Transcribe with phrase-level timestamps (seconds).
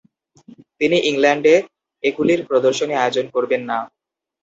[0.79, 1.55] তিনি ইংল্যান্ডে
[2.03, 3.77] এগুলির প্রদর্শনী আয়োজন করবেন না।